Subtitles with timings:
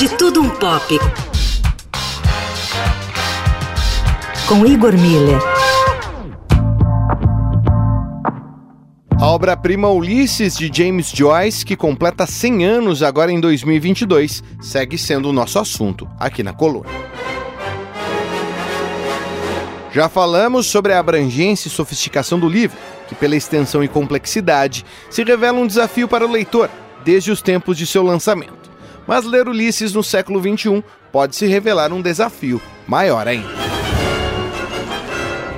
[0.00, 0.98] De Tudo Um Pop.
[4.48, 5.38] Com Igor Miller.
[9.20, 15.28] A obra-prima Ulisses de James Joyce, que completa 100 anos agora em 2022, segue sendo
[15.28, 16.88] o nosso assunto aqui na coluna.
[19.92, 25.22] Já falamos sobre a abrangência e sofisticação do livro, que, pela extensão e complexidade, se
[25.22, 26.70] revela um desafio para o leitor
[27.04, 28.69] desde os tempos de seu lançamento.
[29.10, 33.48] Mas ler Ulisses no século XXI pode se revelar um desafio maior ainda.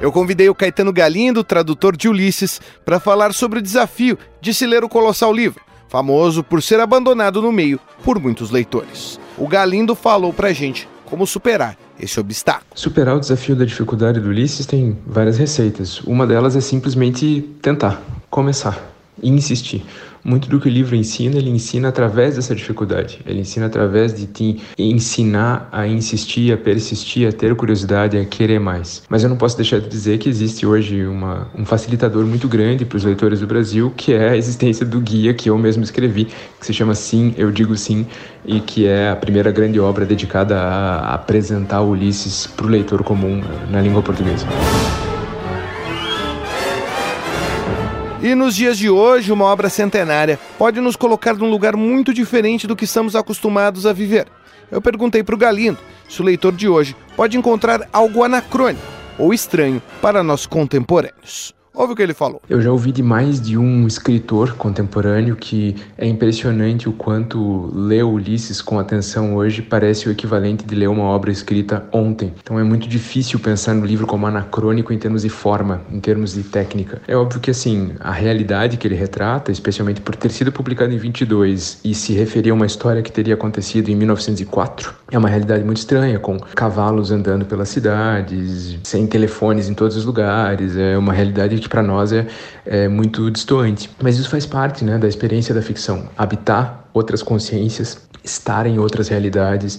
[0.00, 4.66] Eu convidei o Caetano Galindo, tradutor de Ulisses, para falar sobre o desafio de se
[4.66, 9.20] ler o colossal livro, famoso por ser abandonado no meio por muitos leitores.
[9.38, 12.66] O Galindo falou pra gente como superar esse obstáculo.
[12.74, 16.00] Superar o desafio da dificuldade do Ulisses tem várias receitas.
[16.00, 18.76] Uma delas é simplesmente tentar, começar
[19.22, 19.84] e insistir
[20.26, 23.20] muito do que o livro ensina, ele ensina através dessa dificuldade.
[23.24, 28.58] Ele ensina através de te ensinar a insistir, a persistir, a ter curiosidade, a querer
[28.58, 29.04] mais.
[29.08, 32.84] Mas eu não posso deixar de dizer que existe hoje uma, um facilitador muito grande
[32.84, 36.26] para os leitores do Brasil, que é a existência do guia que eu mesmo escrevi,
[36.58, 38.04] que se chama Sim, Eu Digo Sim,
[38.44, 43.42] e que é a primeira grande obra dedicada a apresentar Ulisses para o leitor comum
[43.70, 44.46] na língua portuguesa.
[48.26, 52.66] E nos dias de hoje, uma obra centenária pode nos colocar num lugar muito diferente
[52.66, 54.26] do que estamos acostumados a viver.
[54.68, 58.82] Eu perguntei para o Galindo se o leitor de hoje pode encontrar algo anacrônico
[59.16, 61.55] ou estranho para nossos contemporâneos.
[61.76, 62.40] Ouve o que ele falou.
[62.48, 68.02] Eu já ouvi de mais de um escritor contemporâneo que é impressionante o quanto ler
[68.02, 72.32] Ulisses com atenção hoje parece o equivalente de ler uma obra escrita ontem.
[72.42, 76.32] Então é muito difícil pensar no livro como anacrônico em termos de forma, em termos
[76.32, 77.02] de técnica.
[77.06, 80.96] É óbvio que assim, a realidade que ele retrata, especialmente por ter sido publicado em
[80.96, 85.62] 22 e se referir a uma história que teria acontecido em 1904, é uma realidade
[85.62, 91.12] muito estranha, com cavalos andando pelas cidades, sem telefones em todos os lugares, é uma
[91.12, 92.26] realidade que para nós é,
[92.64, 93.90] é muito distante.
[94.02, 99.08] Mas isso faz parte né, da experiência da ficção, habitar outras consciências, estar em outras
[99.08, 99.78] realidades,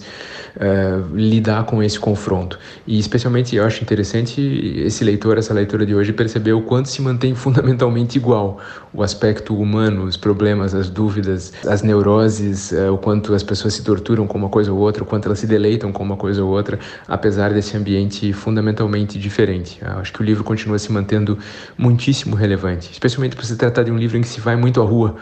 [0.56, 2.58] uh, lidar com esse confronto.
[2.86, 4.40] E especialmente eu acho interessante
[4.84, 8.58] esse leitor, essa leitura de hoje, perceber o quanto se mantém fundamentalmente igual
[8.92, 13.82] o aspecto humano, os problemas, as dúvidas, as neuroses, uh, o quanto as pessoas se
[13.82, 16.50] torturam com uma coisa ou outra, o quanto elas se deleitam com uma coisa ou
[16.50, 19.80] outra, apesar desse ambiente fundamentalmente diferente.
[19.82, 21.38] Eu acho que o livro continua se mantendo
[21.76, 24.84] muitíssimo relevante, especialmente por se tratar de um livro em que se vai muito à
[24.84, 25.16] rua,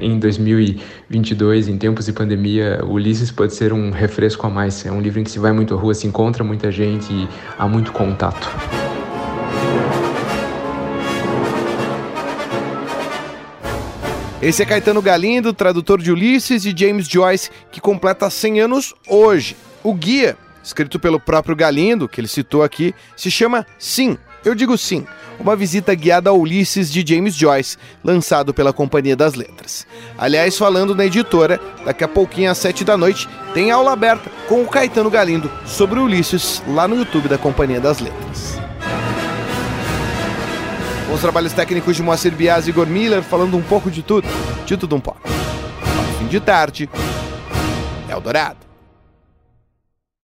[0.00, 4.84] em 2022, em tempos de pandemia, Ulisses pode ser um refresco a mais.
[4.84, 7.28] É um livro em que se vai muito à rua, se encontra muita gente e
[7.58, 8.48] há muito contato.
[14.42, 19.54] Esse é Caetano Galindo, tradutor de Ulisses e James Joyce, que completa 100 anos hoje.
[19.82, 24.76] O guia, escrito pelo próprio Galindo, que ele citou aqui, se chama Sim, eu digo
[24.76, 25.06] sim,
[25.38, 29.86] uma visita guiada a Ulisses de James Joyce, lançado pela Companhia das Letras.
[30.18, 34.62] Aliás, falando na editora, daqui a pouquinho às sete da noite tem aula aberta com
[34.62, 38.58] o Caetano Galindo sobre Ulisses lá no YouTube da Companhia das Letras.
[41.12, 44.28] Os trabalhos técnicos de Moacir Bias e Igor Miller falando um pouco de tudo,
[44.64, 45.20] de tudo um pouco.
[46.18, 46.88] Fim de tarde,
[48.08, 48.69] Eldorado.